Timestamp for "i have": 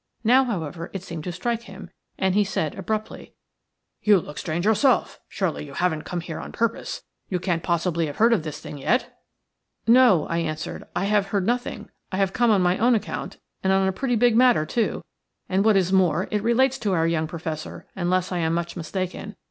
10.95-11.27, 12.11-12.33